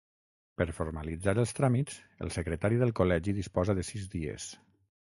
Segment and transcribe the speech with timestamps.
[0.61, 4.53] Per formalitzar els tràmits, el secretari del Col·legi disposa de sis dies.